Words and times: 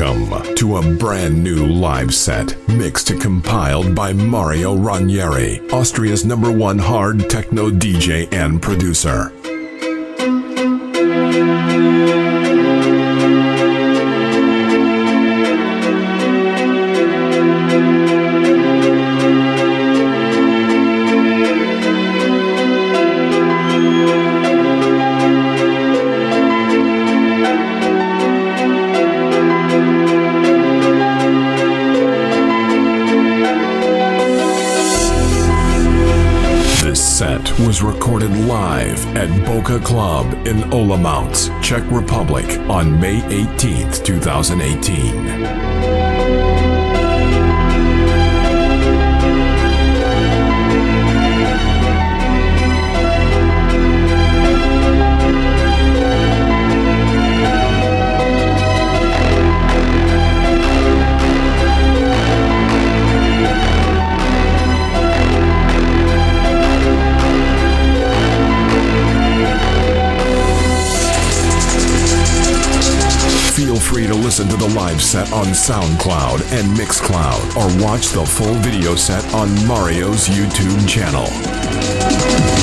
Welcome 0.00 0.54
to 0.54 0.78
a 0.78 0.94
brand 0.96 1.44
new 1.44 1.66
live 1.66 2.14
set, 2.14 2.56
mixed 2.68 3.10
and 3.10 3.20
compiled 3.20 3.94
by 3.94 4.14
Mario 4.14 4.74
Ranieri, 4.74 5.60
Austria's 5.72 6.24
number 6.24 6.50
one 6.50 6.78
hard 6.78 7.28
techno 7.28 7.68
DJ 7.68 8.32
and 8.32 8.62
producer. 8.62 9.30
Club 39.78 40.26
in 40.46 40.64
Olomouc, 40.72 41.50
Czech 41.62 41.84
Republic 41.92 42.58
on 42.68 42.98
May 42.98 43.22
18, 43.28 44.02
2018. 44.02 46.09
Live 74.80 75.02
set 75.02 75.30
on 75.30 75.44
SoundCloud 75.48 76.40
and 76.58 76.66
Mixcloud 76.74 77.54
or 77.54 77.84
watch 77.84 78.08
the 78.12 78.24
full 78.24 78.54
video 78.54 78.94
set 78.94 79.22
on 79.34 79.50
Mario's 79.66 80.26
YouTube 80.26 80.88
channel. 80.88 82.59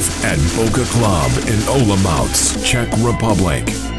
Live 0.00 0.24
at 0.24 0.38
Bocca 0.56 0.84
Club 0.92 1.30
in 1.46 1.58
Olomouc, 1.68 2.64
Czech 2.64 2.88
Republic. 3.04 3.89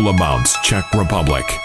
In 0.00 0.06
Olomouc, 0.06 0.60
Czech 0.62 0.84
Republic. 0.94 1.59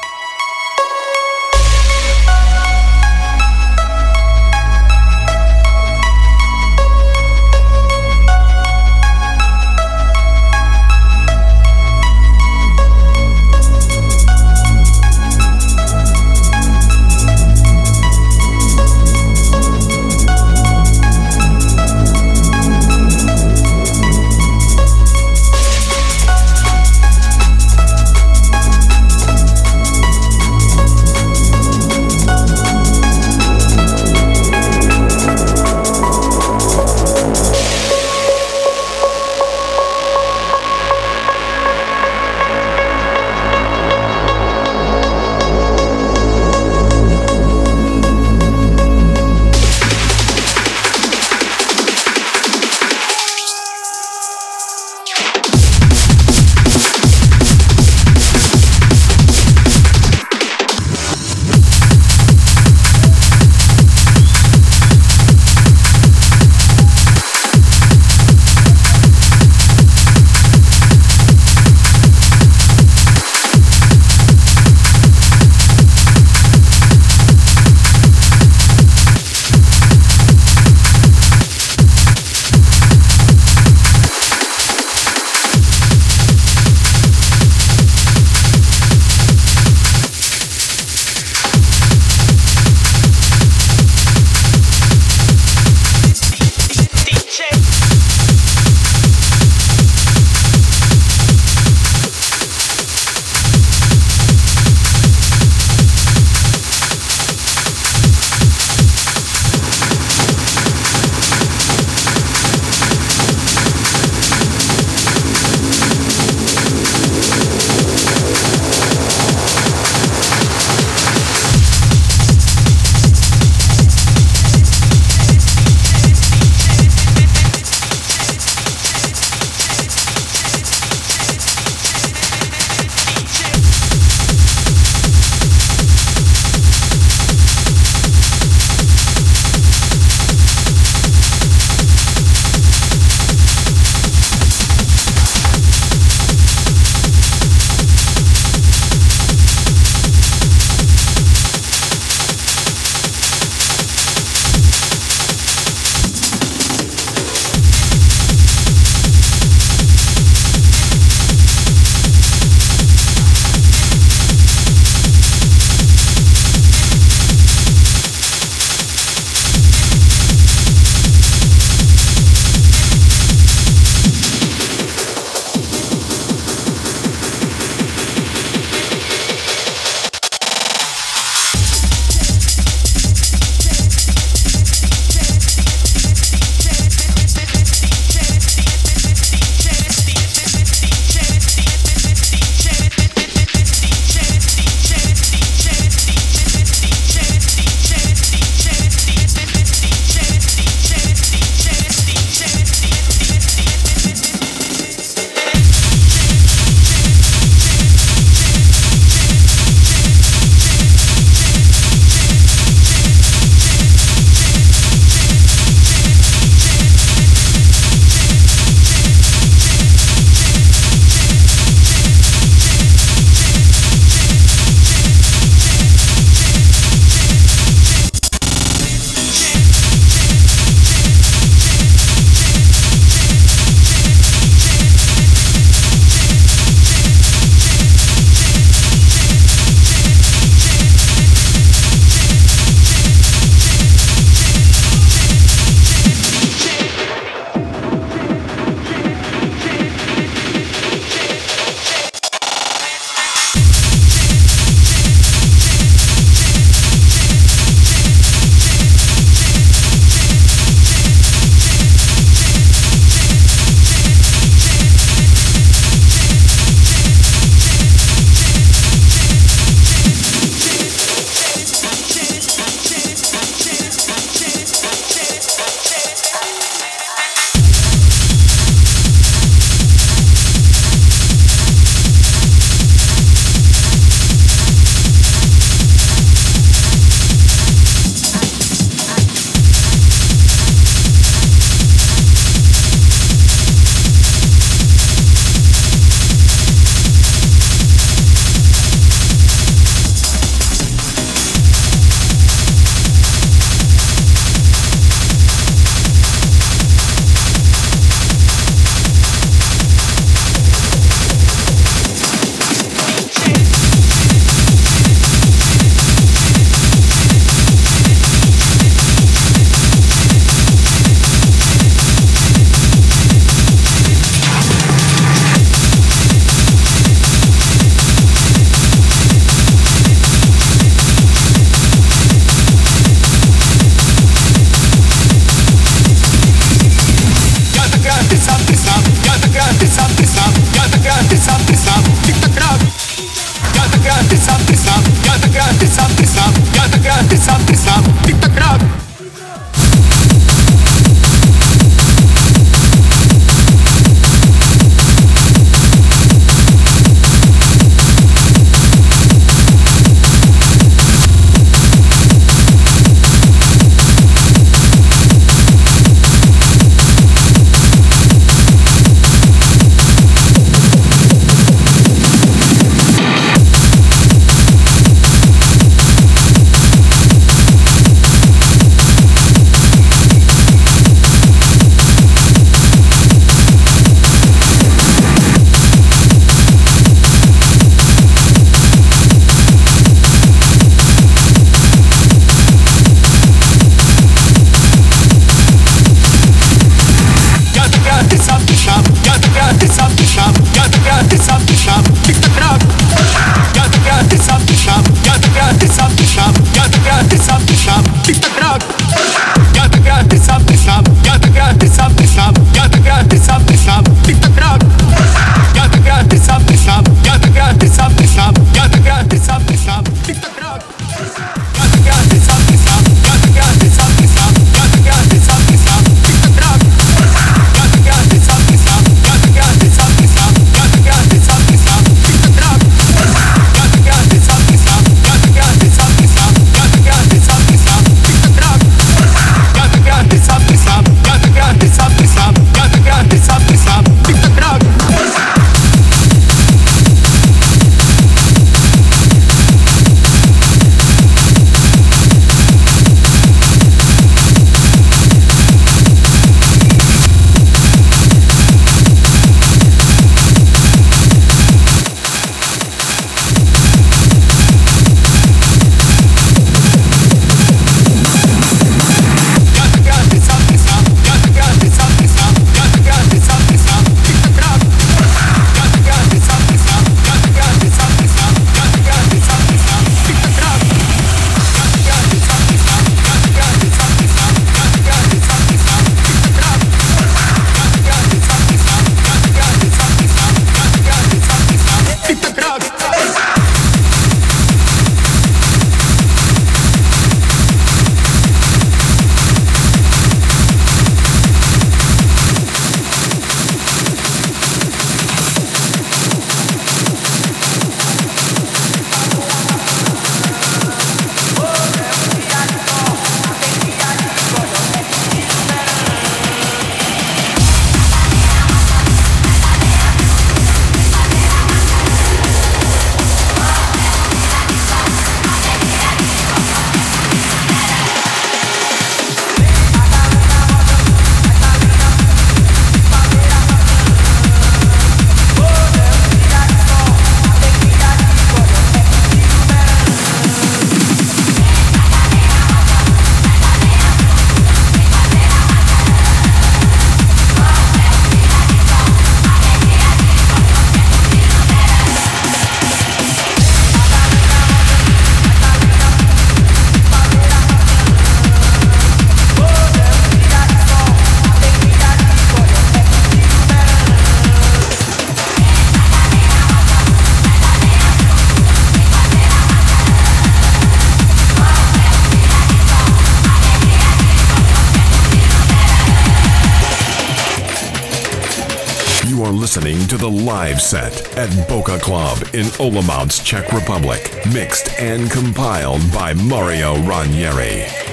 Set 580.86 581.36
at 581.36 581.50
Bocca 581.67 582.00
Club 582.00 582.38
in 582.54 582.65
Olomouc, 582.78 583.43
Czech 583.43 583.74
Republic, 583.74 584.32
mixed 584.54 585.00
and 585.00 585.32
compiled 585.32 586.02
by 586.13 586.32
Mario 586.36 587.02
Ranieri. 587.02 588.05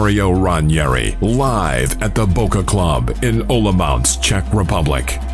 Mario 0.00 0.30
Ranieri 0.30 1.14
live 1.20 2.00
at 2.00 2.14
the 2.14 2.24
Bocca 2.24 2.66
Club 2.66 3.10
in 3.22 3.42
Olomouc, 3.48 4.18
Czech 4.22 4.44
Republic. 4.54 5.29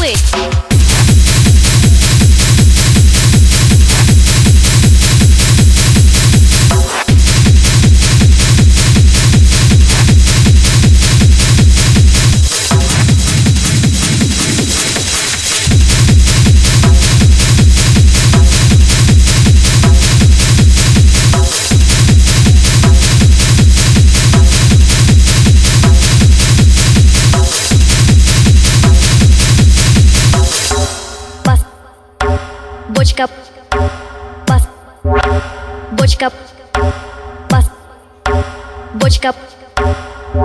click. 0.00 0.69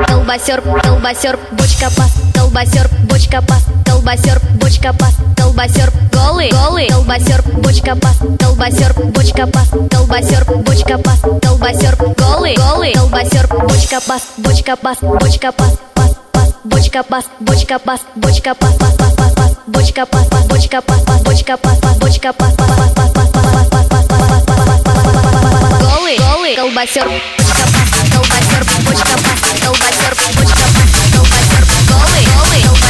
Колбасер, 0.08 0.62
колбасер, 0.62 1.38
бочка 1.52 1.90
пас, 1.98 2.12
колбасер, 2.34 2.90
бочка 3.10 3.42
пас, 3.42 3.66
колбасер, 3.86 4.40
бочка 4.56 4.94
пас, 4.94 5.16
колбасер, 5.38 5.92
голый, 6.14 6.50
голый, 6.50 6.88
колбасер, 6.88 7.44
бочка 7.62 7.96
пас, 7.96 8.18
колбасер, 8.40 8.94
бочка 8.94 9.48
пас, 9.48 9.70
колбасер, 9.92 10.46
бочка 10.46 10.98
пас, 10.98 11.20
колбасер, 11.44 11.96
голый, 12.18 12.56
голый, 12.56 12.94
колбасер, 12.94 13.48
бочка 13.48 14.00
пас, 14.08 14.22
бочка 14.38 14.76
пас, 14.76 14.98
бочка 15.02 15.52
пас, 15.52 15.78
пас, 15.94 16.12
пас, 16.32 16.54
бочка 16.64 17.04
пас, 17.04 17.26
бочка 17.40 17.80
пас, 17.80 18.02
бочка 18.16 18.54
пас, 18.56 18.76
пас, 18.78 18.96
пас, 18.96 19.16
пас, 19.16 19.34
пас, 19.34 19.52
бочка 19.68 20.06
пас, 20.06 20.28
пас, 20.28 20.46
бочка 20.48 20.82
пас, 20.82 21.04
пас, 21.04 21.22
бочка 21.22 21.58
пас, 21.58 21.80
пас, 21.80 21.98
бочка 21.98 22.34
пас, 22.34 22.56
пас, 22.56 22.70
пас, 22.70 22.94
пас, 22.96 23.12
пас, 23.14 23.30
пас, 23.32 23.70
пас, 23.70 23.88
пас, 23.90 24.05
голый 26.46 26.56
колбасер. 26.56 27.04
Колбасер, 27.04 28.06
колбасер, 28.14 28.66
колбасер, 28.66 29.66
колбасер, 29.66 30.16
колбасер, 31.12 31.66
голый, 31.90 32.26
голый. 32.36 32.85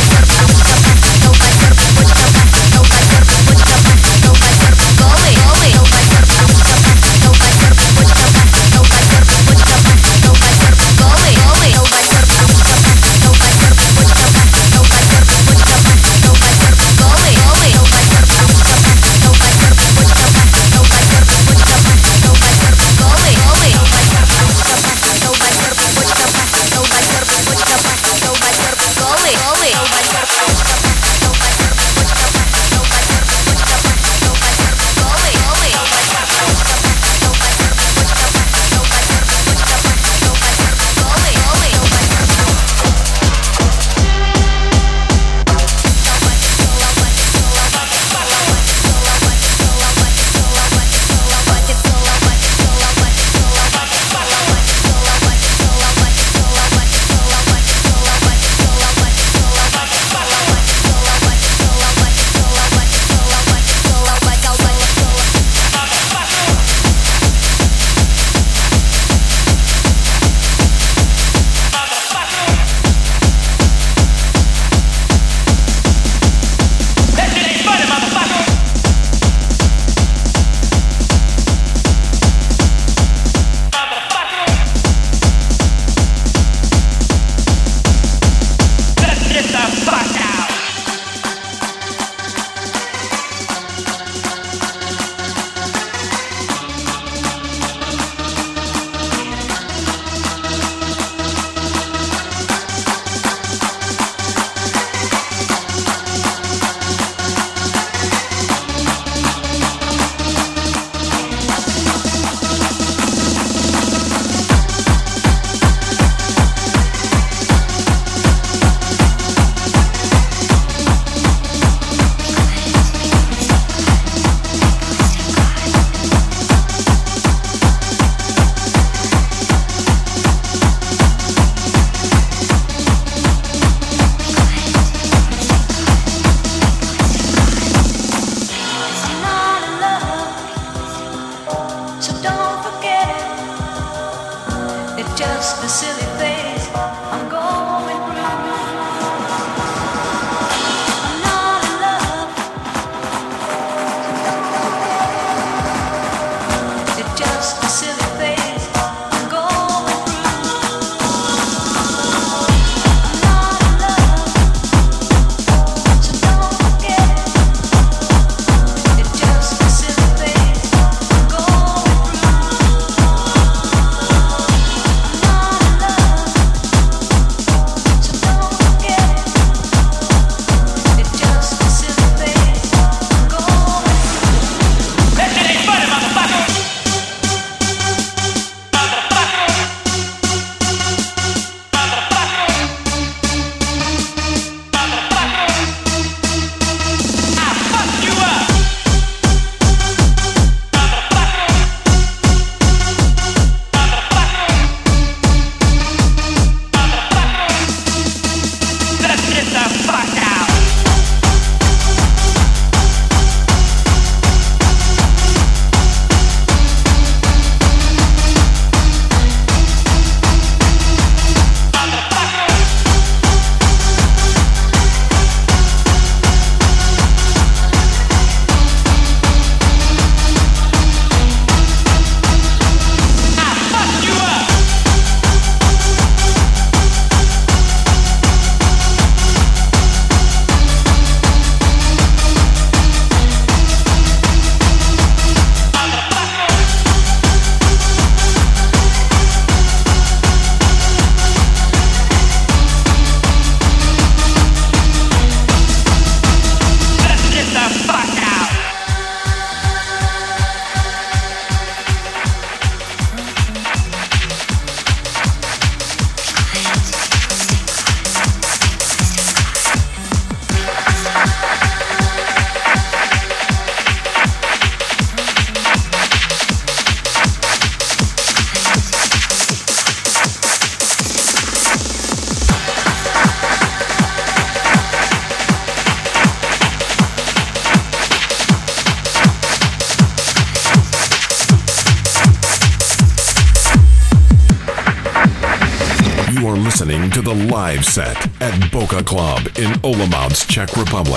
Republic, 300.77 301.14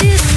Just 0.00 0.29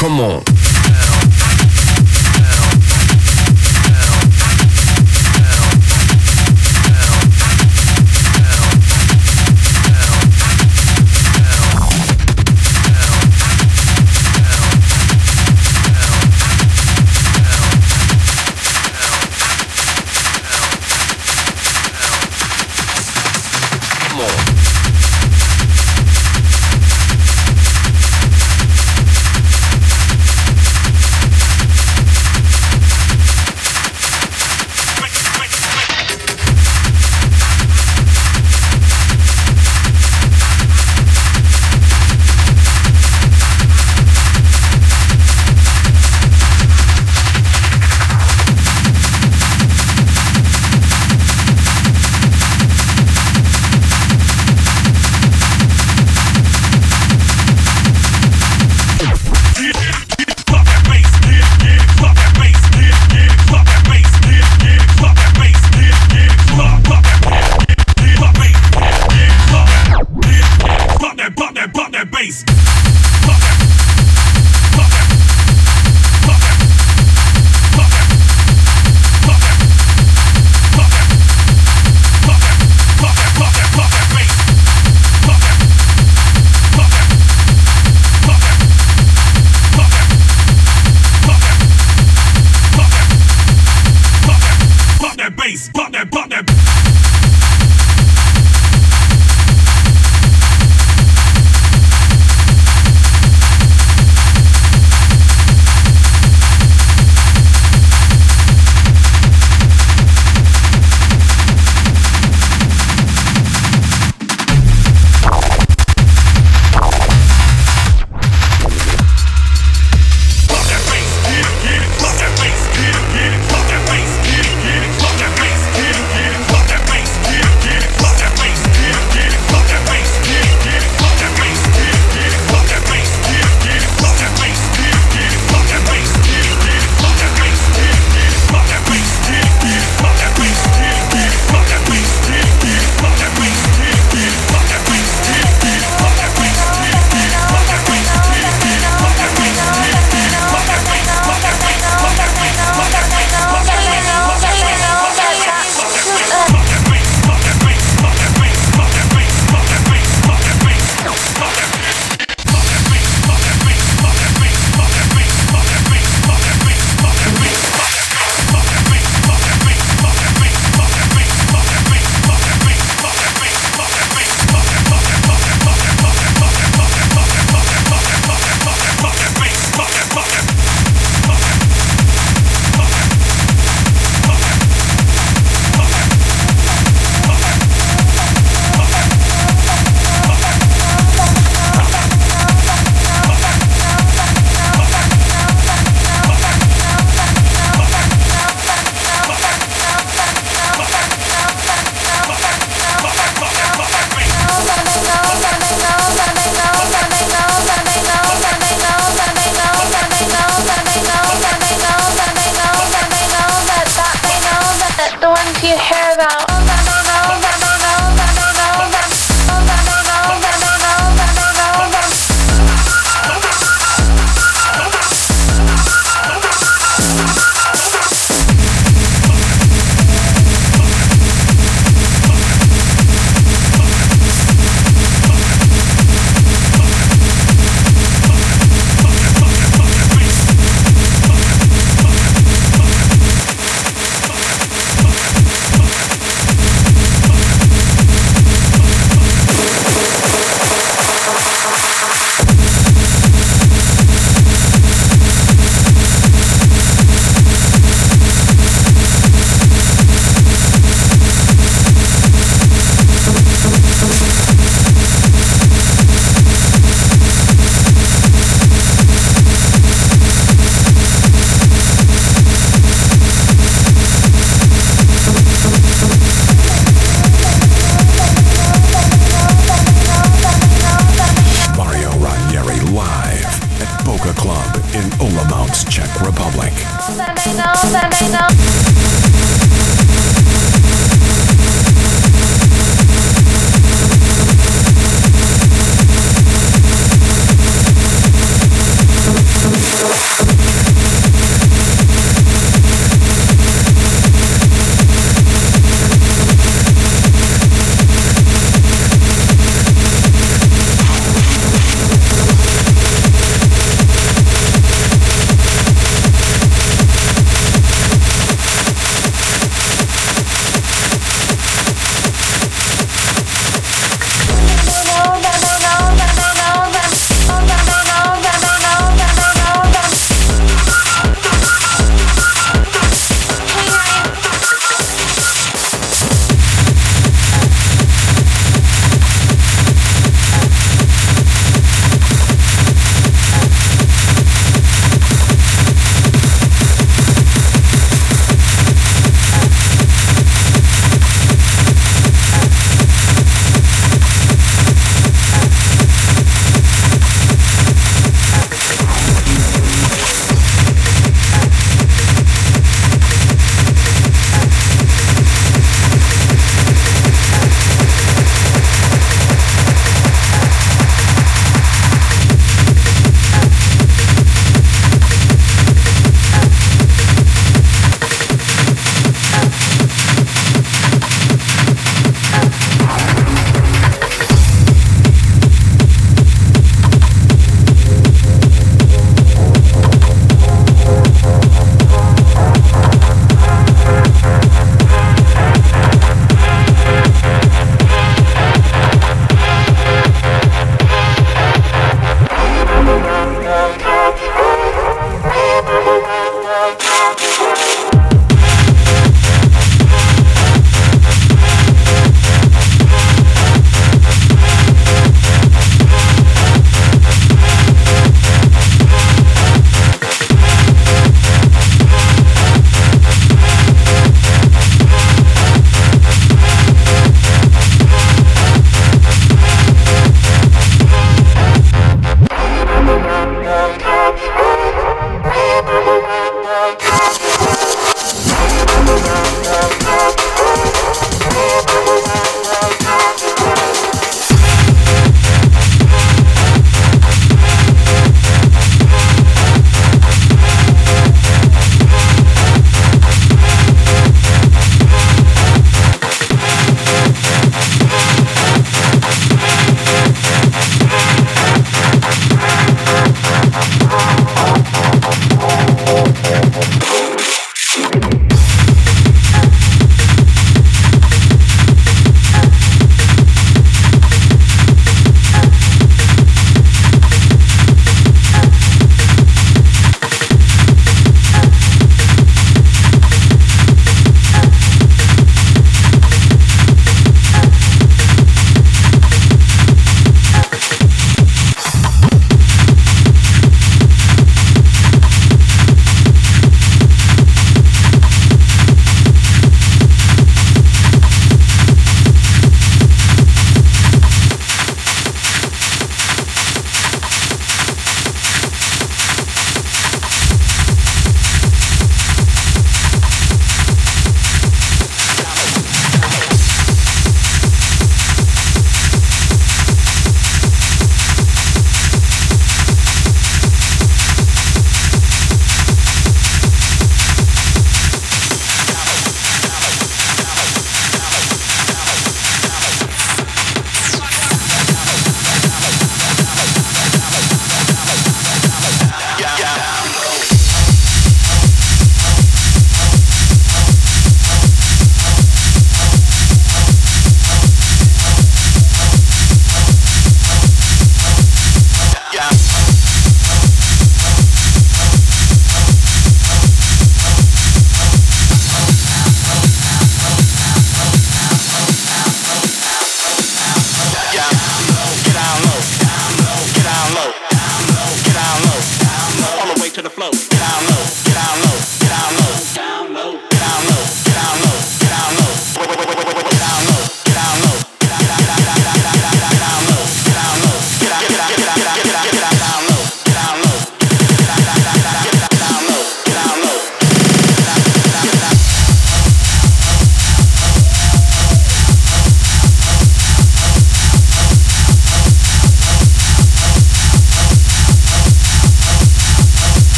come 0.00 0.18
on. 0.18 0.49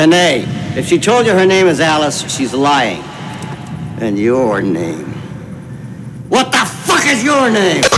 Renee. 0.00 0.46
If 0.78 0.86
she 0.86 0.98
told 0.98 1.26
you 1.26 1.32
her 1.32 1.44
name 1.44 1.66
is 1.66 1.78
Alice, 1.78 2.22
she's 2.34 2.54
lying. 2.54 3.02
And 4.00 4.18
your 4.18 4.62
name. 4.62 5.12
What 6.30 6.50
the 6.52 6.64
fuck 6.64 7.04
is 7.06 7.22
your 7.22 7.50
name? 7.50 7.89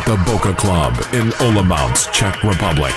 at 0.00 0.06
the 0.06 0.16
Bocca 0.30 0.56
Club 0.56 0.94
in 1.12 1.30
Olomouc, 1.40 2.10
Czech 2.12 2.42
Republic. 2.42 2.94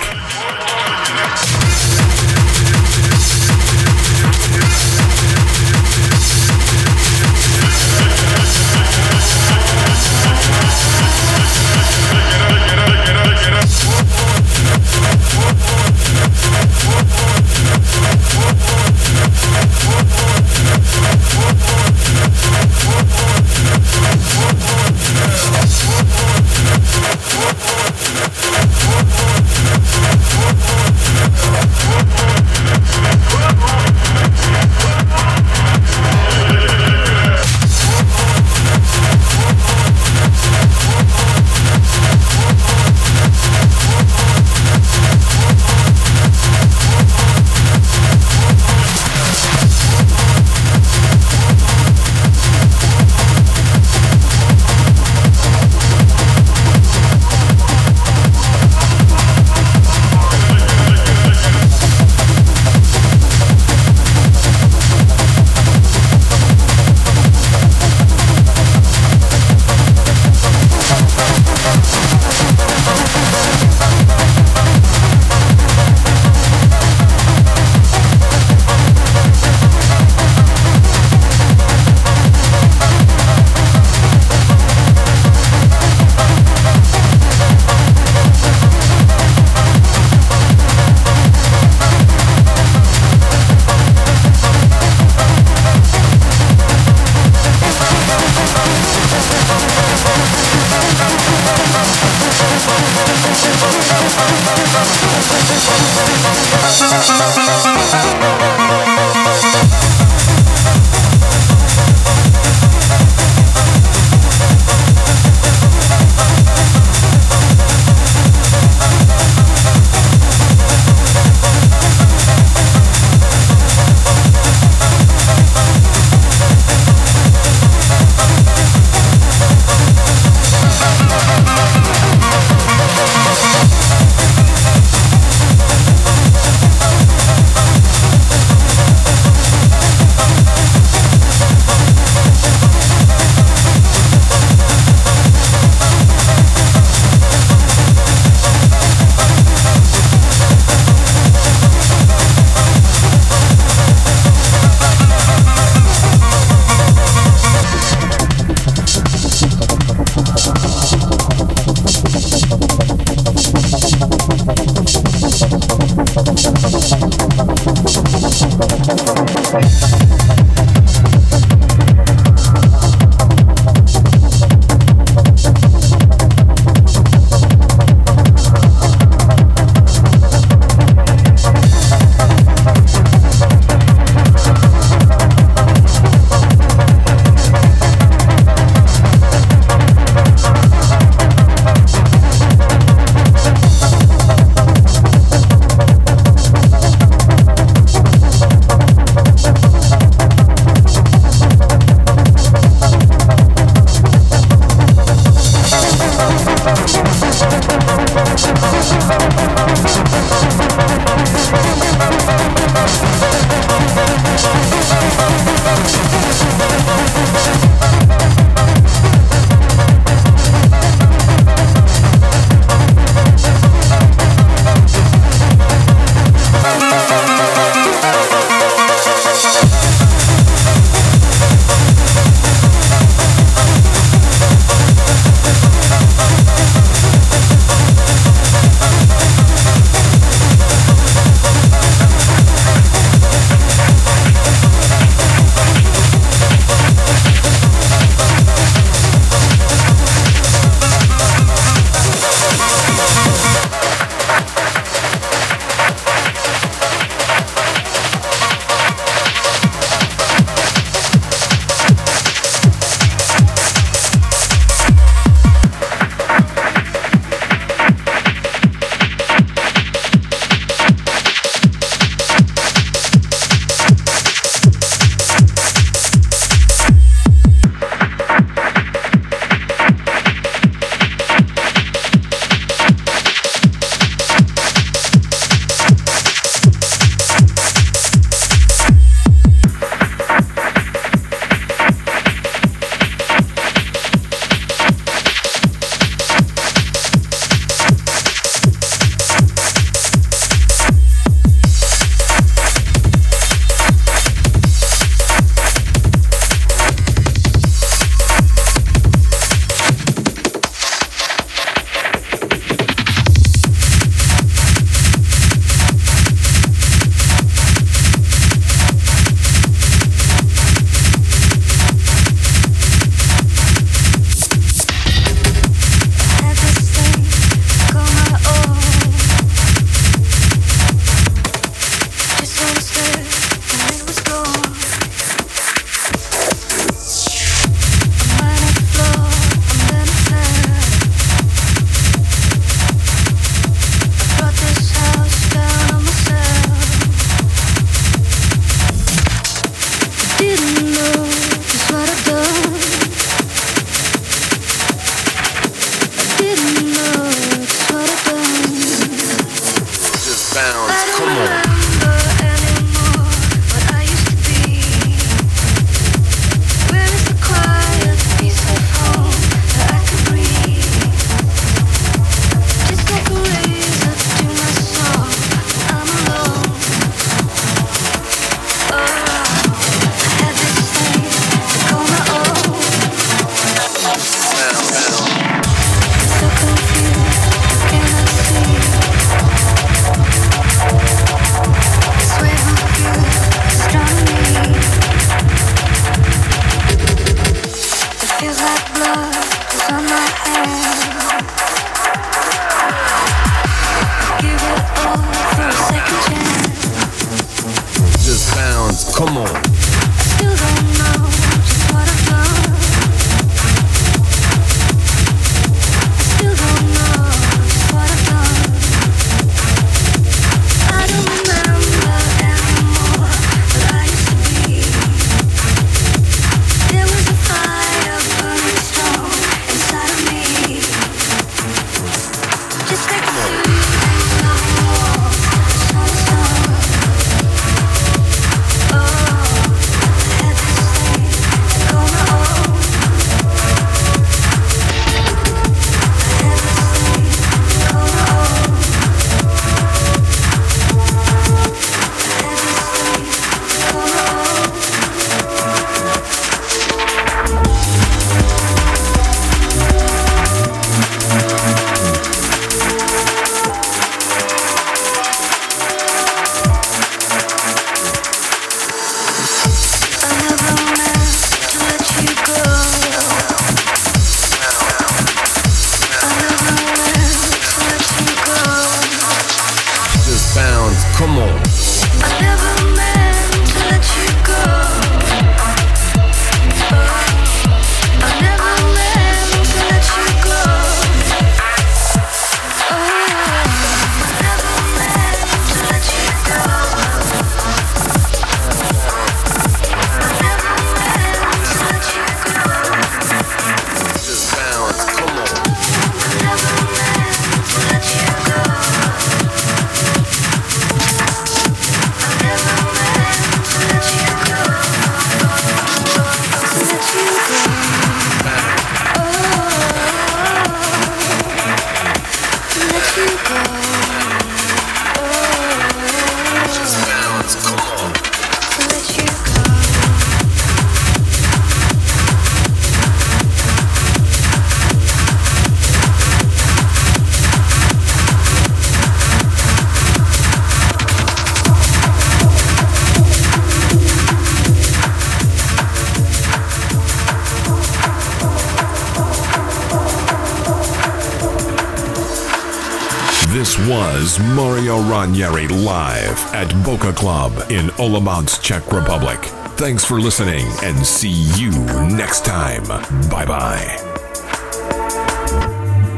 Mario 554.39 554.99
Ranieri 555.01 555.67
live 555.67 556.39
at 556.53 556.67
Bocca 556.83 557.15
Club 557.15 557.51
in 557.69 557.87
Olomouc, 557.97 558.61
Czech 558.61 558.91
Republic. 558.91 559.39
Thanks 559.77 560.03
for 560.05 560.19
listening 560.19 560.65
and 560.81 561.05
see 561.05 561.35
you 561.57 561.71
next 562.15 562.45
time. 562.45 562.83
Bye 563.29 563.45
bye. 563.45 563.85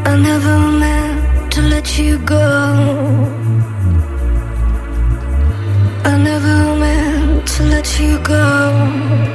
I 0.06 0.18
never 0.18 0.58
meant 0.80 1.52
to 1.54 1.62
let 1.62 1.98
you 1.98 2.20
go. 2.20 2.46
I 6.06 6.18
never 6.18 6.76
meant 6.78 7.48
to 7.48 7.64
let 7.64 8.00
you 8.00 8.20
go. 8.20 9.35